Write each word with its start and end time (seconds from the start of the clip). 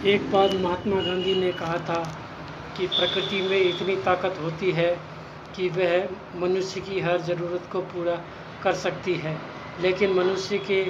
एक 0.00 0.30
बार 0.32 0.56
महात्मा 0.58 1.00
गांधी 1.02 1.34
ने 1.34 1.50
कहा 1.52 1.76
था 1.78 1.96
कि 2.76 2.86
प्रकृति 2.88 3.40
में 3.42 3.56
इतनी 3.58 3.96
ताकत 3.96 4.38
होती 4.42 4.70
है 4.72 4.90
कि 5.56 5.68
वह 5.68 5.92
मनुष्य 6.40 6.80
की 6.80 7.00
हर 7.00 7.20
ज़रूरत 7.22 7.68
को 7.72 7.80
पूरा 7.90 8.14
कर 8.62 8.74
सकती 8.74 9.14
है, 9.14 9.36
लेकिन 9.80 10.12
मनुष्य 10.14 10.58
के 10.70 10.84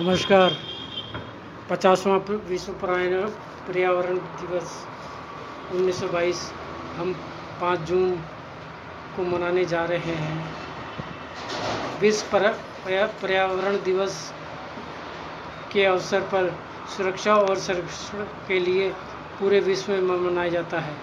नमस्कार। 0.00 0.56
पचासवां 1.70 2.18
विश्व 2.48 2.72
पर्यावरण 2.82 4.18
दिवस 4.40 4.72
1922 5.74 6.40
हम 6.96 7.14
5 7.60 7.86
जून 7.88 8.10
को 9.16 9.22
मनाने 9.26 9.64
जा 9.66 9.84
रहे 9.84 10.14
हैं। 10.16 10.38
विश्व 12.00 12.38
पर्यावरण 12.88 13.76
दिवस 13.84 14.18
के 15.72 15.84
अवसर 15.84 16.20
पर 16.32 16.50
सुरक्षा 16.96 17.34
और 17.36 17.56
संरक्षण 17.58 18.24
के 18.48 18.58
लिए 18.60 18.88
पूरे 19.40 19.60
विश्व 19.60 19.92
में 19.92 20.18
मनाया 20.20 20.48
जाता 20.50 20.78
है। 20.80 20.94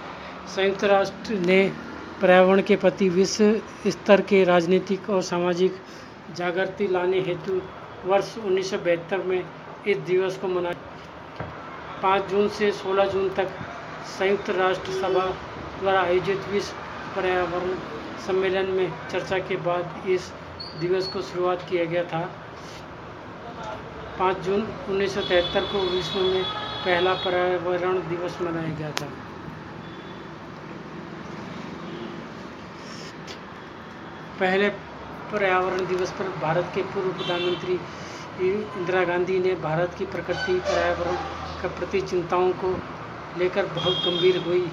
संयुक्त 0.56 0.84
राष्ट्र 0.84 1.34
ने 1.40 1.62
पर्यावरण 2.22 2.62
के 2.62 2.76
प्रति 2.76 3.10
विश्व 3.10 3.90
स्तर 3.90 4.22
के 4.30 4.44
राजनीतिक 4.44 5.10
और 5.10 5.22
सामाजिक 5.24 5.82
जागृति 6.38 6.88
लाने 6.88 7.20
हेतु 7.22 7.62
वर्ष 8.06 8.38
उन्नीस 8.38 8.70
सौ 8.72 8.78
बहत्तर 8.78 9.24
में 9.24 9.42
इस 9.88 9.98
दिवस 10.08 10.38
को 10.38 10.48
मनाया। 10.48 10.74
पाँच 12.02 12.30
जून 12.30 12.48
से 12.50 12.72
16 12.72 13.06
जून 13.12 13.30
तक 13.30 13.50
संयुक्त 14.08 14.50
राष्ट्र 14.50 14.92
सभा 14.92 15.26
द्वारा 15.80 16.02
आयोजित 16.02 16.48
विश्व 16.50 16.76
पर्यावरण 17.16 17.76
सम्मेलन 18.26 18.72
में 18.72 18.92
चर्चा 19.12 19.40
के 19.40 19.56
बाद 19.66 20.02
इस 20.08 20.32
दिवस 20.82 21.08
को 21.14 21.22
शुरुआत 21.22 21.66
किया 21.70 21.86
गया 21.86 22.04
था। 22.04 22.24
5 24.20 24.42
जून 24.44 24.62
उन्नीस 24.90 25.14
सौ 25.14 25.22
तिहत्तर 25.22 25.64
को 25.72 25.80
विश्व 25.88 26.20
में 26.20 26.44
पहला 26.86 27.14
पर्यावरण 27.24 27.98
दिवस 28.10 28.38
मनाया 28.42 28.74
गया 28.76 28.92
था। 29.00 29.08
पहले 34.40 34.70
पर्यावरण 35.32 35.86
दिवस 35.88 36.12
पर 36.12 36.30
भारत 36.42 36.72
के 36.76 36.82
पूर्व 36.94 37.12
प्रधानमंत्री 37.14 37.74
इंदिरा 38.40 39.04
गांधी 39.04 39.40
ने 39.40 39.54
भारत 39.62 39.96
की 39.98 40.06
प्रकृति, 40.06 40.54
पर्यावरण 40.70 41.16
के 41.62 41.68
प्रति 41.76 42.02
चिंताओं 42.02 42.52
को 42.64 42.72
लेकर 43.40 43.66
बहुत 43.76 43.96
गंभीर 44.06 44.38
हुई। 44.48 44.66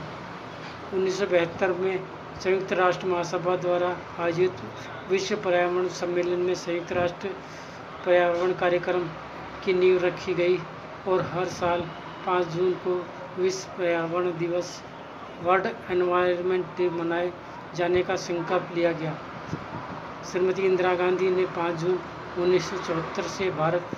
उन्नीस 0.95 1.19
सौ 1.19 1.27
बहत्तर 1.27 1.73
में 1.81 1.99
संयुक्त 2.45 2.73
राष्ट्र 2.73 3.07
महासभा 3.07 3.57
द्वारा 3.57 3.97
आयोजित 4.21 4.63
विश्व 5.11 5.37
पर्यावरण 5.45 5.89
सम्मेलन 6.01 6.41
में 6.47 6.55
संयुक्त 6.55 6.93
राष्ट्र 6.93 7.29
पर्यावरण 8.07 8.53
कार्यक्रम 8.61 9.05
की 9.65 9.73
नींव 9.73 9.99
रखी 10.05 10.35
गई 10.35 10.57
और 11.07 11.23
हर 11.33 11.49
साल 11.51 11.81
5 12.27 12.47
जून 12.47 12.73
को 12.85 12.95
विश्व 13.39 13.71
पर्यावरण 13.79 14.37
दिवस, 14.39 14.69
वर्ल्ड 15.41 15.67
एनवायरनमेंट 15.91 16.67
डे 16.77 16.89
मनाए 16.91 17.33
जाने 17.73 18.03
का 18.03 18.17
संकल्प 18.17 18.69
लिया 18.75 18.93
गया। 18.93 19.17
श्रीमती 20.25 20.63
इंदिरा 20.63 20.95
गांधी 20.95 21.31
ने 21.31 21.45
5 21.57 21.75
जून 21.81 21.99
उन्नीस 22.37 22.71
सौ 22.71 22.77
चौहत्तर 22.79 23.23
से 23.29 23.51
भारत 23.53 23.91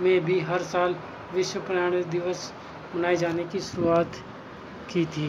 में 0.00 0.24
भी 0.24 0.38
हर 0.40 0.62
साल 0.62 0.94
विश्व 1.32 1.60
पर्यावरण 1.60 2.10
दिवस 2.10 2.52
मनाए 2.94 3.16
जाने 3.16 3.44
की 3.44 3.60
शुरुआत 3.60 4.16
की 4.88 5.04
थी। 5.06 5.28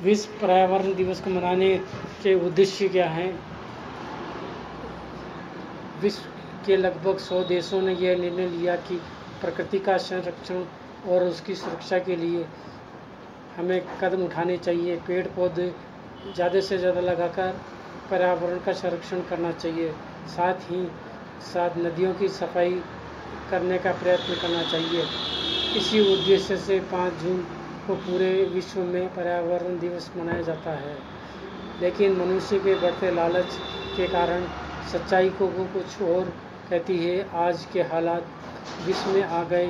विश्व 0.00 0.30
पर्यावरण 0.40 0.94
दिवस 0.94 1.20
को 1.20 1.30
मनाने 1.30 1.76
के 2.22 2.34
उद्देश्य 2.46 2.88
क्या 2.88 3.08
हैं? 3.08 3.32
विश्व 6.04 6.22
के 6.66 6.76
लगभग 6.76 7.18
सौ 7.20 7.42
देशों 7.44 7.80
ने 7.82 7.94
यह 7.96 8.16
निर्णय 8.18 8.48
लिया 8.48 8.76
कि 8.88 8.96
प्रकृति 9.40 9.78
का 9.78 9.96
संरक्षण 10.00 10.64
और 11.12 11.22
उसकी 11.24 11.54
सुरक्षा 11.54 11.98
के 11.98 12.16
लिए 12.16 12.44
हमें 13.56 13.80
कदम 14.00 14.24
उठाने 14.24 14.56
चाहिए। 14.58 14.96
पेड़ 15.06 15.26
पौधे 15.36 15.72
ज़्यादा 16.26 16.60
से 16.60 16.78
ज़्यादा 16.78 17.00
लगाकर 17.00 17.50
पर्यावरण 18.10 18.58
का 18.58 18.72
संरक्षण 18.74 19.22
करना 19.22 19.52
चाहिए। 19.54 19.90
साथ 20.28 20.70
ही 20.70 20.86
साथ 21.44 21.76
नदियों 21.78 22.12
की 22.14 22.28
सफ़ाई 22.30 22.82
करने 23.50 23.78
का 23.78 23.92
प्रयत्न 23.94 24.34
करना 24.34 24.62
चाहिए। 24.62 25.06
इसी 25.78 26.00
उद्देश्य 26.12 26.56
से 26.56 26.78
5 26.92 27.22
जून 27.22 27.40
को 27.86 27.94
पूरे 28.02 28.30
विश्व 28.54 28.80
में 28.82 29.06
पर्यावरण 29.14 29.78
दिवस 29.78 30.10
मनाया 30.16 30.42
जाता 30.42 30.70
है। 30.78 30.96
लेकिन 31.80 32.16
मनुष्य 32.16 32.58
के 32.58 32.74
बढ़ते 32.80 33.10
लालच 33.14 33.58
के 33.96 34.06
कारण 34.08 34.46
सच्चाई 34.92 35.28
को 35.30 35.46
कुछ 35.48 36.00
और 36.02 36.24
कहती 36.70 36.96
है, 36.98 37.26
आज 37.36 37.66
के 37.72 37.82
हालात 37.82 38.26
विश्व 38.86 39.10
में 39.10 39.22
आ 39.22 39.42
गए। 39.44 39.68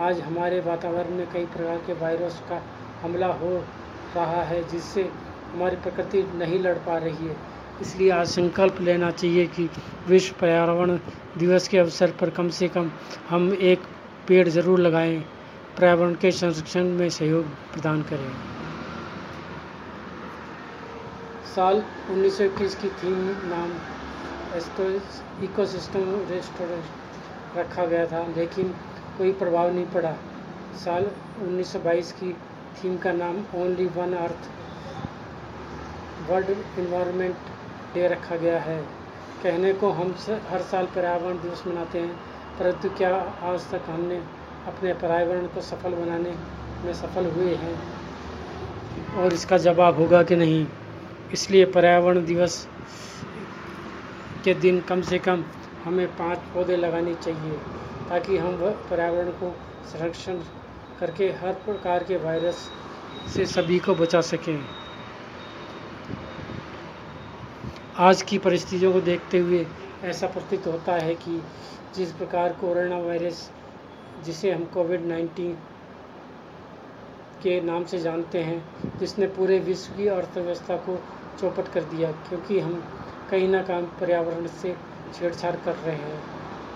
आज 0.00 0.20
हमारे 0.20 0.60
वातावरण 0.60 1.14
में 1.16 1.26
कई 1.32 1.44
प्रकार 1.46 1.78
के 1.86 1.92
वायरस 1.94 2.40
का 2.48 2.60
हमला 3.02 3.26
हो 3.34 3.50
रहा 4.16 4.42
है, 4.42 4.62
जिससे 4.70 5.02
हमारी 5.52 5.76
प्रकृति 5.76 6.22
नहीं 6.34 6.58
लड़ 6.58 6.76
पा 6.86 6.96
रही 6.98 7.26
है। 7.26 7.36
इसलिए 7.80 8.10
आज 8.10 8.26
संकल्प 8.28 8.80
लेना 8.80 9.10
चाहिए 9.10 9.46
कि 9.46 9.68
विश्व 10.08 10.34
पर्यावरण 10.40 10.98
दिवस 11.38 11.68
के 11.68 11.78
अवसर 11.78 12.10
पर 12.20 12.30
कम 12.30 12.48
से 12.50 12.68
कम 12.68 12.90
हम 13.28 13.52
एक 13.62 13.82
पेड़ 14.28 14.48
ज़रूर 14.48 14.80
लगाएँ। 14.80 15.18
पर्यावरण 15.78 16.14
के 16.14 16.30
संरक्षण 16.32 16.88
में 16.98 17.08
सहयोग 17.10 17.44
प्रदान 17.72 18.02
करें। 18.02 18.30
साल 21.54 21.82
1921 22.10 22.74
की 22.74 22.88
थीम 23.00 23.18
नाम 23.48 23.70
इकोसिस्टम 24.52 26.10
रेस्टोरेंट 26.30 27.58
रखा 27.58 27.84
गया 27.86 28.06
था, 28.06 28.26
लेकिन 28.36 28.74
कोई 29.18 29.32
प्रभाव 29.32 29.72
नहीं 29.74 29.86
पड़ा। 29.86 30.12
साल 30.76 31.06
1922 31.42 32.12
की 32.12 32.32
थीम 32.76 32.96
का 32.96 33.12
नाम 33.12 33.36
only 33.54 33.86
one 33.96 34.12
earth 34.16 34.50
world 36.30 36.50
environment 36.50 37.36
day 37.94 38.06
रखा 38.08 38.36
गया 38.36 38.58
है। 38.60 38.76
कहने 39.42 39.72
को 39.72 39.90
हम 39.90 40.14
हर 40.50 40.62
साल 40.62 40.86
पर्यावरण 40.86 41.38
दिवस 41.38 41.62
मनाते 41.66 41.98
हैं, 41.98 42.14
परंतु 42.58 42.88
क्या 42.88 43.14
आज 43.42 43.60
तक 43.70 43.82
हमने 43.88 44.16
अपने 44.66 44.92
पर्यावरण 44.94 45.46
को 45.46 45.60
सफल 45.60 45.94
बनाने 45.94 46.34
में 46.84 46.92
सफल 46.94 47.26
हुए 47.26 47.54
हैं? 47.54 47.74
और 49.16 49.32
इसका 49.32 49.58
जवाब 49.58 49.96
होगा 49.96 50.22
कि 50.22 50.36
नहीं। 50.36 50.66
इसलिए 51.32 51.64
पर्यावरण 51.64 52.24
दिवस 52.24 52.66
के 54.44 54.54
दिन 54.54 54.80
कम 54.80 55.02
से 55.02 55.18
कम 55.18 55.44
हमें 55.84 56.06
पाँच 56.16 56.38
पौधे 56.54 56.76
लगाने 56.76 57.14
चाहिए, 57.14 57.56
ताकि 58.08 58.36
हम 58.38 58.56
पर्यावरण 58.90 59.30
को 59.32 59.54
संरक्षण 59.92 60.38
करके 61.00 61.28
हर 61.32 61.52
प्रकार 61.64 62.04
के 62.04 62.16
वायरस 62.16 62.68
से 63.34 63.46
सभी 63.46 63.78
को 63.78 63.94
बचा 63.94 64.20
सकें। 64.20 64.58
आज 68.00 68.22
की 68.22 68.38
परिस्थितियों 68.38 68.92
को 68.92 69.00
देखते 69.00 69.38
हुए 69.38 69.64
ऐसा 70.04 70.26
प्रतीत 70.26 70.66
होता 70.66 70.92
है 70.94 71.14
कि 71.14 71.40
जिस 71.96 72.12
प्रकार 72.12 72.52
कोरोना 72.52 72.98
वायरस, 72.98 73.50
जिसे 74.24 74.50
हम 74.52 74.64
कोविड 74.74 75.06
नाइन्टीन 75.06 75.52
के 77.42 77.60
नाम 77.60 77.84
से 77.84 77.98
जानते 77.98 78.42
हैं, 78.42 78.62
जिसने 78.98 79.26
पूरे 79.36 79.58
विश्व 79.60 79.96
की 79.96 80.06
अर्थव्यवस्था 80.08 80.76
को 80.78 80.96
चौपट 81.40 81.68
कर 81.68 81.84
दिया, 81.84 82.10
क्योंकि 82.28 82.58
हम 82.60 82.82
कहीं 83.32 83.48
ना 83.48 83.62
कहीं 83.62 83.86
पर्यावरण 84.00 84.46
से 84.46 84.74
छेड़छाड़ 85.14 85.54
कर 85.56 85.74
रहे 85.74 85.94
हैं। 85.96 86.18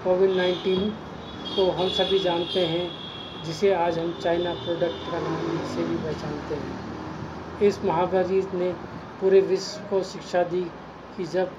कोविड 0.04 0.30
नाइन्टीन 0.30 0.88
को 1.56 1.70
हम 1.70 1.88
सभी 1.88 2.18
जानते 2.18 2.60
हैं, 2.66 2.88
जिसे 3.44 3.72
आज 3.74 3.98
हम 3.98 4.12
चाइना 4.22 4.54
प्रोडक्ट 4.54 5.10
का 5.10 5.18
नाम 5.18 5.58
से 5.74 5.84
भी 5.84 5.96
पहचानते 5.96 6.54
हैं। 6.54 7.68
इस 7.68 7.84
महामारी 7.84 8.40
ने 8.54 8.72
पूरे 9.20 9.40
विश्व 9.40 9.88
को 9.90 10.02
शिक्षा 10.02 10.42
दी 10.44 10.62
कि 11.16 11.24
जब 11.24 11.50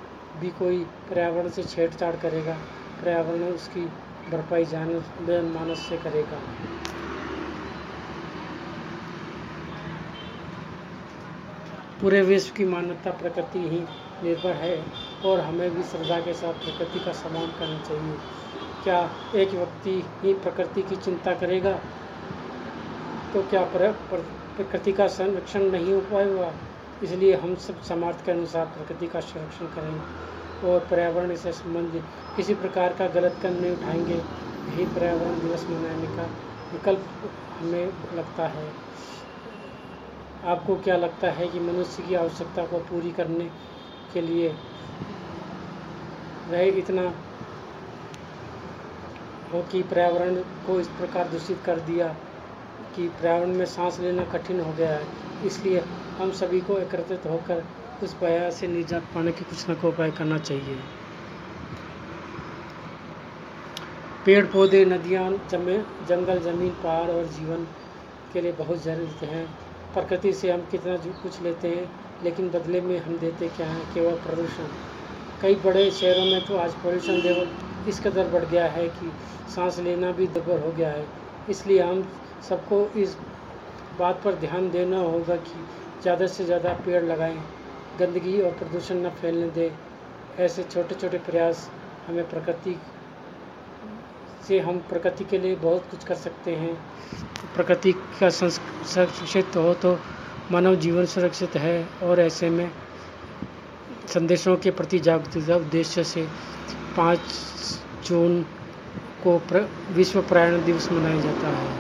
भी 0.42 0.50
कोई 0.50 0.84
पर्यावरण 1.10 1.50
से 1.50 1.64
छेड़छाड़ 1.64 2.16
करेगा, 2.16 2.54
पर्यावरण 3.02 3.44
उसकी 3.44 3.86
भरपाई 4.32 4.66
जान 4.66 4.90
मानस 5.54 5.90
से 5.90 5.98
करेगा। 5.98 6.42
पूरे 12.02 12.22
विश्व 12.22 12.54
की 12.56 12.66
मान्यता 12.66 13.12
प्रकृति 13.12 13.60
ही 13.60 13.80
निर्भर 14.24 14.52
है 14.56 14.76
और 15.26 15.40
हमें 15.40 15.70
भी 15.76 15.84
श्रद्धा 15.84 16.20
के 16.20 16.34
साथ 16.34 16.54
प्रकृति 16.66 17.00
का 17.06 17.12
सम्मान 17.14 17.48
करना 17.60 17.80
चाहिए। 17.80 18.18
क्या 18.84 19.00
एक 19.36 19.52
व्यक्ति 19.52 20.02
ही 20.24 20.34
प्रकृति 20.44 20.82
की 20.82 20.96
चिंता 20.96 21.34
करेगा? 21.34 21.72
तो 23.34 23.42
क्या 23.44 23.64
प्रकृति 23.74 24.92
का 24.92 25.08
संरक्षण 25.08 25.70
नहीं 25.72 25.94
हो 25.94 26.00
पाएगा? 26.12 26.52
इसलिए 27.04 27.34
हम 27.36 27.56
सब 27.66 27.82
समाज 27.84 28.22
के 28.26 28.32
अनुसार 28.32 28.66
प्रकृति 28.68 29.08
का 29.08 29.20
संरक्षण 29.22 29.66
करें 29.76 30.70
और 30.70 30.88
पर्यावरण 30.92 31.36
से 31.36 31.52
संबंधित 31.54 32.04
किसी 32.36 32.54
प्रकार 32.56 32.94
का 33.00 33.08
गलत 33.16 33.40
कदम 33.44 33.62
नहीं 33.62 33.72
उठाएँगे। 33.72 34.14
यही 34.14 34.86
पर्यावरण 34.86 35.40
दिवस 35.40 35.66
मनाने 35.70 36.16
का 36.18 36.24
विकल्प 36.72 37.30
हमें 37.60 37.86
लगता 38.18 38.48
है। 38.48 38.66
आपको 40.48 40.76
क्या 40.84 40.96
लगता 40.98 41.30
है 41.32 41.48
कि 41.48 41.60
मनुष्य 41.60 42.04
की 42.04 42.16
आवश्यकता 42.16 42.66
को 42.66 42.78
पूरी 42.90 43.12
करने 43.12 43.50
के 44.14 44.22
लिए 44.22 44.50
वह 46.52 46.78
इतना 46.80 47.02
हो 49.54 49.62
कि 49.72 49.82
पर्यावरण 49.84 50.36
को 50.68 50.80
इस 50.80 50.88
प्रकार 51.00 51.28
दूषित 51.28 51.58
कर 51.66 51.80
दिया 51.82 52.08
कि 52.96 53.08
पर्यावरण 53.10 53.54
में 53.58 53.66
सांस 53.66 54.00
लेना 54.00 54.24
कठिन 54.24 54.60
हो 54.62 54.72
गया 54.74 54.92
है? 54.92 55.08
इसलिए 55.46 55.84
हम 56.20 56.32
सभी 56.32 56.62
को 56.62 56.78
एकत्रित 56.80 57.26
होकर 57.26 57.64
उस 58.04 58.16
भया 58.24 58.50
से 58.50 58.68
निजात 58.68 59.04
पाने 59.16 59.32
के 59.32 59.46
कुछ 59.46 59.70
न 59.70 59.74
कुछ 59.76 59.94
उपाय 59.94 60.12
करना 60.12 60.38
चाहिए। 60.38 60.76
पेड़, 64.26 64.46
पौधे, 64.46 64.86
नदियाँ, 64.86 65.30
जमे, 65.52 65.78
जंगल, 66.08 66.40
ज़मीन, 66.42 66.72
पहाड़ 66.84 67.10
और 67.12 67.26
जीवन 67.38 67.64
के 68.34 68.42
लिए 68.42 68.52
बहुत 68.52 68.84
ज़रूरत 68.84 69.24
हैं। 69.24 69.67
प्रकृति 69.98 70.32
से 70.34 70.52
हम 70.52 70.62
कितना 70.72 70.96
कुछ 71.22 71.42
लेते 71.42 71.68
हैं, 71.68 71.88
लेकिन 72.24 72.50
बदले 72.50 72.82
में 72.82 72.98
हम 73.00 73.18
देते 73.18 73.48
क्या 73.48 73.68
हैं, 73.68 73.86
केवल 73.94 74.16
प्रदूषण। 74.26 74.68
कई 75.42 75.56
बड़े 75.64 75.90
शहरों 75.92 76.26
में 76.26 76.46
तो 76.46 76.58
आज 76.58 76.74
पोल्यूशन 76.74 77.22
लेवल 77.22 77.48
इस 77.90 78.00
कदर 78.00 78.28
बढ़ 78.30 78.46
गया 78.46 78.66
है 78.68 78.88
कि 78.90 79.12
सांस 79.56 79.80
लेना 79.80 80.12
भी 80.12 80.28
दबर 80.28 80.60
हो 80.60 80.72
गया 80.72 80.90
है। 80.90 81.06
इसलिए 81.50 81.82
हम 81.82 82.04
सबको 82.50 82.82
इस 82.98 83.16
बात 84.00 84.22
पर 84.24 84.36
ध्यान 84.36 84.70
देना 84.72 85.00
होगा 85.00 85.36
कि 85.38 85.66
ज़्यादा 86.02 86.28
से 86.28 86.46
ज़्यादा 86.46 86.74
पेड़ 86.86 87.04
लगाएँ, 87.04 87.42
गंदगी 88.00 88.42
और 88.42 88.52
प्रदूषण 88.52 89.06
न 89.06 89.10
फैलने 89.22 89.50
दें। 89.50 90.44
ऐसे 90.46 90.64
छोटे 90.64 90.96
छोटे 90.96 91.18
प्रयास 91.18 91.70
हमें 92.08 92.28
प्रकृति 92.30 92.76
से 94.48 94.60
हम 94.60 94.80
प्रकृति 94.90 95.24
के 95.24 95.38
लिए 95.38 95.56
बहुत 95.56 95.90
कुछ 95.92 96.04
कर 96.04 96.16
सकते 96.16 96.56
हैं। 96.56 96.74
प्रकृति 97.56 97.92
का 98.20 98.30
सुरक्षित 98.30 99.56
हो 99.56 99.74
तो 99.74 99.98
मानव 100.52 100.76
जीवन 100.76 101.06
सुरक्षित 101.06 101.56
है 101.56 101.78
और 102.04 102.20
ऐसे 102.20 102.50
में 102.50 102.70
संदेशों 104.14 104.56
के 104.58 104.72
प्रति 104.72 105.00
जागरूकता 105.00 105.56
उद्देश्य 105.56 106.04
से 106.04 106.28
पाँच 106.98 107.20
जून 108.08 108.42
को 109.24 109.38
प्र, 109.50 109.68
विश्व 109.92 110.22
पर्यावरण 110.22 110.64
दिवस 110.66 110.92
मनाया 110.92 111.20
जाता 111.22 111.48
है। 111.50 111.76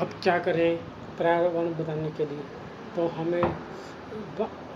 अब 0.00 0.10
क्या 0.22 0.38
करें 0.38 0.76
पर्यावरण 1.18 1.72
बनाने 1.74 2.10
के 2.10 2.24
लिए? 2.24 2.42
तो 2.96 3.06
हमें 3.08 3.42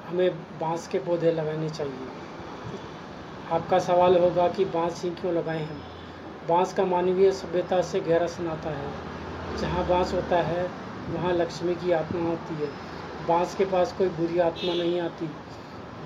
हमें 0.08 0.31
बाँस 0.61 0.88
के 0.88 0.99
पौधे 0.99 1.32
लगाने 1.32 1.69
चाहिए। 1.70 2.24
आपका 3.52 3.79
सवाल 3.79 4.17
होगा 4.17 4.49
कि 4.49 4.64
बाँस 4.64 5.05
ही 5.05 5.11
क्यों 5.11 5.35
लगाएँ 5.35 5.64
हम 5.64 5.82
बाँस 6.49 6.73
का 6.73 6.85
मानवीय 6.85 7.32
सभ्यता 7.32 7.82
से 7.82 8.00
गहरा 8.00 8.26
सुनाता 8.26 8.70
है। 8.70 8.93
जहाँ 9.58 9.88
बाँस 9.88 10.14
होता 10.14 10.43
है, 10.43 10.70
वहाँ 11.11 11.32
लक्ष्मी 11.32 11.75
की 11.75 11.93
आत्मा 11.93 12.29
होती 12.29 12.55
है। 12.55 12.69
बाँस 13.29 13.55
के 13.55 13.64
पास 13.64 13.93
कोई 13.93 14.08
बुरी 14.08 14.38
आत्मा 14.38 14.75
नहीं 14.75 15.00
आती। 15.00 15.31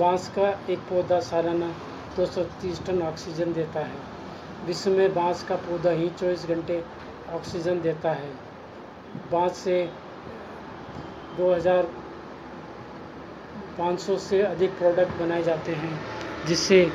बाँस 0.01 0.29
का 0.29 0.61
एक 0.71 0.79
पौधा 0.79 1.21
सालाना 1.21 1.75
दो 2.17 2.27
सौ 2.27 2.43
तीस 2.63 2.87
टन 2.87 3.03
ऑक्सीजन 3.03 3.53
देता 3.53 3.81
है। 3.81 3.97
विश्व 4.67 4.91
में 4.91 5.15
बाँस 5.15 5.43
का 5.43 5.57
पौधा 5.57 5.91
ही 5.91 6.11
चौबीस 6.11 6.47
घंटे 6.47 6.85
ऑक्सीजन 7.35 7.81
देता 7.81 8.13
है। 8.13 8.33
बाँस 9.33 9.57
से 9.57 9.91
2500 11.39 14.21
से 14.21 14.43
अधिक 14.43 14.79
प्रोडक्ट 14.79 15.21
बनाए 15.21 15.43
जाते 15.43 15.73
हैं, 15.73 16.01
जिससे 16.47 16.93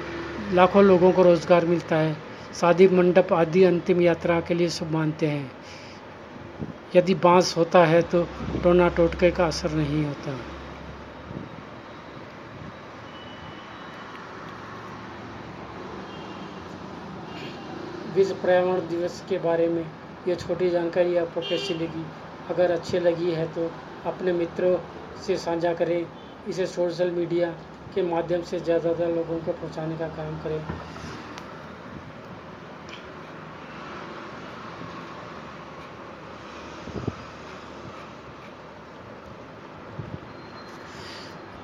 लाखों 0.51 0.83
लोगों 0.83 1.11
को 1.13 1.21
रोज़गार 1.23 1.65
मिलता 1.65 1.95
है। 1.95 2.15
शादी 2.53 2.87
मंडप 2.87 3.33
आदि 3.33 3.63
अंतिम 3.63 4.01
यात्रा 4.01 4.39
के 4.41 4.53
लिए 4.53 4.69
शुभ 4.69 4.91
मानते 4.91 5.27
हैं। 5.27 5.51
यदि 6.91 7.13
बाँस 7.15 7.55
होता 7.57 7.85
है 7.85 8.01
तो 8.01 8.23
टोना 8.63 8.87
टोटके 8.89 9.31
का 9.31 9.45
असर 9.45 9.71
नहीं 9.71 10.05
होता। 10.05 10.37
विश्व 18.05 18.35
पर्यावरण 18.35 18.87
दिवस 18.87 19.21
के 19.21 19.37
बारे 19.37 19.67
में 19.69 19.85
ये 20.25 20.35
छोटी 20.35 20.69
जानकारी 20.69 21.15
आपको 21.17 21.41
कैसी 21.41 21.73
लगी? 21.73 22.05
अगर 22.47 22.71
अच्छी 22.71 22.99
लगी 22.99 23.31
है 23.31 23.47
तो 23.47 23.71
अपने 24.05 24.33
मित्रों 24.33 24.77
से 25.17 25.37
साझा 25.37 25.73
करें। 25.73 26.05
इसे 26.45 26.65
सोशल 26.67 27.11
मीडिया 27.11 27.55
के 27.93 28.01
माध्यम 28.03 28.41
से 28.43 28.59
ज़्यादातर 28.59 29.09
लोगों 29.11 29.39
को 29.41 29.53
पहुँचाने 29.53 29.97
का 29.97 30.07
काम 30.11 30.37
करें। 30.39 30.61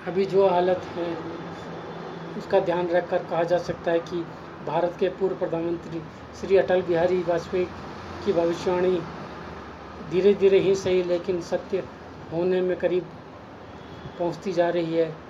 अभी 0.01 0.25
जो 0.25 0.47
हालत 0.47 0.85
है, 0.95 1.09
उसका 2.35 2.59
ध्यान 2.61 2.87
रखकर 2.89 3.23
कहा 3.25 3.43
जा 3.43 3.57
सकता 3.59 3.91
है 3.91 3.99
कि 4.01 4.21
भारत 4.61 4.95
के 4.99 5.09
पूर्व 5.19 5.35
प्रधानमंत्री 5.37 6.01
श्री 6.35 6.57
अटल 6.57 6.81
बिहारी 6.83 7.21
वाजपेयी 7.23 7.65
की 8.21 8.33
भविष्यवाणी 8.33 8.97
धीरे 9.99 10.33
धीरे 10.35 10.59
ही 10.59 10.75
सही, 10.75 11.03
लेकिन 11.03 11.41
सत्य 11.41 11.83
होने 12.31 12.61
में 12.61 12.77
करीब 12.77 13.09
पहुँचती 14.17 14.51
जा 14.53 14.69
रही 14.69 14.93
है। 14.93 15.28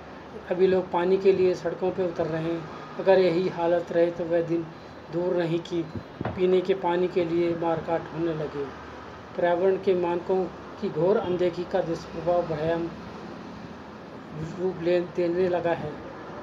अभी 0.50 0.66
लोग 0.66 0.90
पानी 0.92 1.16
के 1.18 1.32
लिए 1.32 1.54
सड़कों 1.54 1.90
पर 1.90 2.04
उतर 2.04 2.26
रहे 2.26 2.42
हैं। 2.44 2.96
अगर 2.98 3.18
यही 3.18 3.48
हालत 3.50 3.92
रहे 3.92 4.10
तो 4.10 4.24
वह 4.24 4.42
दिन 4.48 4.62
दूर 5.12 5.36
नहीं 5.36 5.58
कि 5.60 5.82
पीने 6.26 6.60
के 6.60 6.74
पानी 6.76 7.08
के 7.08 7.24
लिए 7.24 7.54
मारकाट 7.60 8.12
होने 8.14 8.34
लगे। 8.34 8.64
पर्यावरण 9.36 9.76
के 9.84 9.94
मानकों 9.96 10.44
की 10.80 10.88
घोर 10.90 11.16
अनदेखी 11.18 11.64
का 11.72 11.80
दुष्प्रभाव 11.82 12.42
भयान 12.46 12.90
रूप 14.60 14.82
ले 14.82 15.00
देने 15.16 15.48
लगा 15.48 15.72
है। 15.74 15.92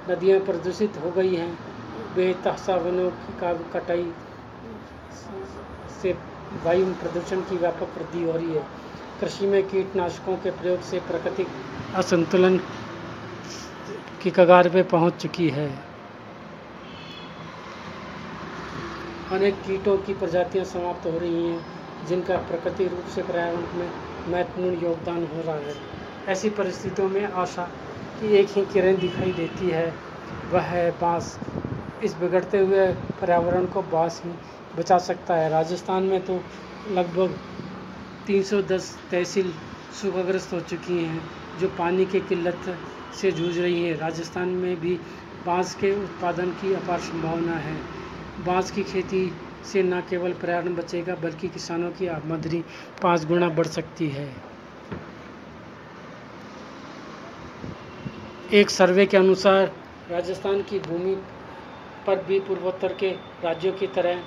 नदियाँ 0.09 0.39
प्रदूषित 0.39 0.97
हो 0.97 1.11
गई 1.11 1.35
हैं। 1.35 1.51
बेतहसा 2.15 2.75
वनों 2.77 3.09
की 3.11 3.33
कटाई 3.73 4.11
से 6.01 6.11
वायु 6.65 6.85
प्रदूषण 6.95 7.41
की 7.41 7.57
व्यापक 7.57 7.97
वृद्धि 7.97 8.23
हो 8.23 8.31
रही 8.31 8.53
है। 8.53 8.65
कृषि 9.19 9.47
में 9.47 9.61
कीटनाशकों 9.67 10.35
के 10.37 10.51
प्रयोग 10.51 10.81
से 10.81 10.99
प्राकृतिक 10.99 11.47
असंतुलन 11.95 12.59
की 14.27 14.31
कगार 14.31 14.69
पे 14.69 14.83
पहुँच 14.83 15.13
चुकी 15.13 15.49
है। 15.49 15.69
अनेक 19.31 19.61
कीटों 19.61 19.97
की 19.97 20.13
प्रजातियाँ 20.13 20.65
समाप्त 20.65 21.05
हो 21.05 21.17
रही 21.17 21.47
हैं, 21.47 21.61
जिनका 22.03 22.37
प्रकृति 22.37 22.87
रूप 22.87 23.05
से 23.05 23.21
पर्यावरण 23.21 23.65
में 23.73 23.91
महत्वपूर्ण 24.27 24.75
योगदान 24.75 25.23
हो 25.23 25.41
रहा 25.41 25.55
है। 25.55 25.75
ऐसी 26.27 26.49
परिस्थितियों 26.49 27.09
में 27.09 27.23
आशा 27.23 27.63
की 28.19 28.27
एक 28.27 28.49
ही 28.49 28.65
किरण 28.65 28.97
दिखाई 28.97 29.31
देती 29.31 29.69
है, 29.69 29.95
वह 30.51 30.61
है 30.61 30.91
बाँस। 30.91 31.39
इस 32.01 32.17
बिगड़ते 32.19 32.59
हुए 32.59 32.91
पर्यावरण 33.21 33.65
को 33.65 33.81
बाँस 33.81 34.21
ही 34.25 34.31
बचा 34.75 34.97
सकता 34.97 35.35
है। 35.35 35.49
राजस्थान 35.49 36.03
में 36.03 36.25
तो 36.25 36.43
लगभग 36.87 37.39
310 38.27 38.97
तहसील 39.11 39.53
सूखाग्रस्त 39.91 40.53
हो 40.53 40.59
चुकी 40.59 41.03
हैं। 41.03 41.46
जो 41.57 41.67
पानी 41.77 42.05
की 42.05 42.19
किल्लत 42.21 42.61
से 43.13 43.31
जूझ 43.31 43.57
रही 43.57 43.83
है। 43.83 43.95
राजस्थान 43.97 44.49
में 44.55 44.75
भी 44.79 44.99
बाँस 45.45 45.73
के 45.75 45.93
उत्पादन 45.93 46.51
की 46.51 46.73
अपार 46.73 46.99
संभावना 46.99 47.57
है। 47.59 47.81
बाँस 48.37 48.71
की 48.71 48.83
खेती 48.83 49.21
से 49.63 49.83
न 49.83 50.01
केवल 50.09 50.33
पर्यावरण 50.33 50.75
बचेगा, 50.75 51.15
बल्कि 51.15 51.47
किसानों 51.49 51.91
की 51.91 52.07
आमदनी 52.07 52.63
पाँच 53.01 53.25
गुना 53.25 53.49
बढ़ 53.49 53.67
सकती 53.67 54.07
है। 54.09 54.29
एक 58.49 58.69
सर्वे 58.69 59.05
के 59.05 59.17
अनुसार, 59.17 59.71
राजस्थान 60.09 60.61
की 60.61 60.79
भूमि 60.79 61.15
पर 62.05 62.23
भी 62.23 62.39
पूर्वोत्तर 62.39 62.93
के 62.93 63.09
राज्यों 63.43 63.73
की 63.73 63.87
तरह 63.87 64.21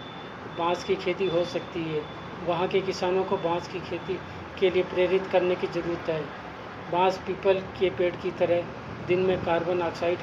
बाँस 0.58 0.84
की 0.84 0.96
खेती 0.96 1.26
हो 1.26 1.44
सकती 1.44 1.84
है। 1.84 2.02
वहाँ 2.42 2.66
के 2.68 2.80
किसानों 2.80 3.24
को 3.24 3.36
बाँस 3.38 3.68
की 3.68 3.80
खेती 3.80 4.18
के 4.58 4.70
लिए 4.70 4.82
प्रेरित 4.82 5.26
करने 5.26 5.56
की 5.56 5.66
ज़रूरत 5.66 6.08
है। 6.08 6.39
बाँस 6.90 7.18
पीपल 7.26 7.60
के 7.78 7.88
पेड़ 7.98 8.14
की 8.16 8.30
तरह 8.38 8.62
दिन 9.08 9.20
में 9.20 9.36
कार्बन 9.42 9.82
ऑक्साइड 9.82 10.18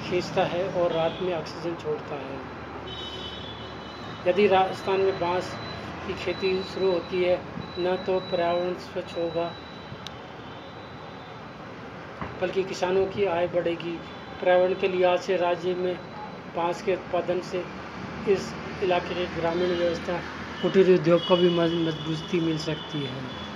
खींचता 0.00 0.44
है 0.46 0.66
और 0.70 0.92
रात 0.92 1.18
में 1.22 1.32
ऑक्सीजन 1.34 1.74
छोड़ता 1.74 2.16
है। 2.16 2.38
यदि 4.24 4.46
राजस्थान 4.46 5.00
में 5.00 5.18
बाँस 5.20 5.54
की 6.06 6.14
खेती 6.14 6.52
शुरू 6.64 6.90
होती 6.90 7.22
है, 7.22 7.36
न 7.78 7.96
तो 8.06 8.18
पर्यावरण 8.30 8.74
स्वच्छ 8.74 9.16
होगा, 9.16 9.44
बल्कि 12.40 12.62
किसानों 12.64 13.06
की 13.06 13.24
आय 13.26 13.46
बढ़ेगी। 13.46 13.96
पर्यावरण 14.40 14.74
के 14.80 14.88
लिहाज 14.88 15.18
से 15.20 15.36
राज्य 15.36 15.74
में 15.74 15.96
बाँस 16.56 16.82
के 16.82 16.92
उत्पादन 16.92 17.40
से 17.42 17.64
इस 18.26 18.52
इलाके 18.82 19.14
की 19.14 19.26
ग्रामीण 19.40 19.72
व्यवस्था 19.72 20.20
कुटीर 20.62 20.94
उद्योग 20.94 21.26
को 21.28 21.36
भी 21.36 21.48
मजबूती 21.50 22.40
मिल 22.40 22.58
सकती 22.58 23.02
है। 23.04 23.53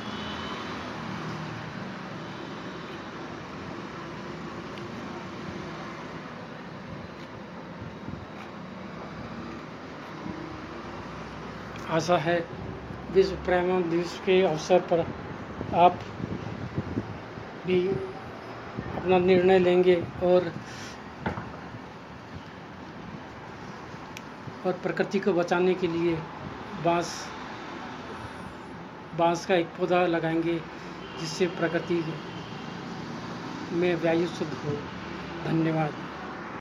आशा 11.90 12.16
है 12.18 12.38
विश्व 13.14 13.36
पर्यावरण 13.46 13.88
दिवस 13.90 14.18
के 14.26 14.40
अवसर 14.42 14.80
पर 14.90 15.04
आप 15.76 15.98
भी 17.66 17.80
अपना 17.88 19.18
निर्णय 19.18 19.58
लेंगे 19.58 19.94
और 20.24 20.50
और 24.66 24.72
प्रकृति 24.82 25.18
को 25.18 25.32
बचाने 25.32 25.74
के 25.74 25.86
लिए 25.86 26.14
बाँस 26.84 27.14
बाँस 29.18 29.46
का 29.46 29.54
एक 29.54 29.66
पौधा 29.78 30.04
लगाएँगे 30.06 30.58
जिससे 31.20 31.46
प्रकृति 31.60 32.02
में 33.72 33.94
वायु 34.04 34.26
शुद्ध 34.26 34.52
हो। 34.64 34.76
धन्यवाद। 35.44 36.07